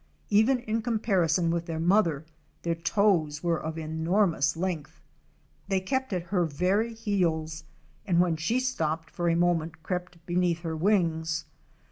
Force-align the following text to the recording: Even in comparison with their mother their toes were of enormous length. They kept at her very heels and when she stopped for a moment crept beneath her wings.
Even 0.31 0.61
in 0.61 0.81
comparison 0.81 1.51
with 1.51 1.67
their 1.67 1.79
mother 1.79 2.25
their 2.63 2.73
toes 2.73 3.43
were 3.43 3.61
of 3.61 3.77
enormous 3.77 4.57
length. 4.57 4.99
They 5.67 5.79
kept 5.79 6.11
at 6.11 6.23
her 6.23 6.43
very 6.43 6.95
heels 6.95 7.65
and 8.07 8.19
when 8.19 8.35
she 8.35 8.59
stopped 8.59 9.11
for 9.11 9.29
a 9.29 9.35
moment 9.35 9.83
crept 9.83 10.25
beneath 10.25 10.61
her 10.61 10.75
wings. 10.75 11.45